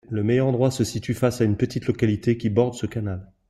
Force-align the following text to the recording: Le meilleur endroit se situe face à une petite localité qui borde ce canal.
Le 0.09 0.23
meilleur 0.23 0.47
endroit 0.47 0.71
se 0.71 0.83
situe 0.83 1.13
face 1.13 1.41
à 1.41 1.43
une 1.43 1.57
petite 1.57 1.85
localité 1.85 2.35
qui 2.35 2.49
borde 2.49 2.73
ce 2.73 2.87
canal. 2.87 3.31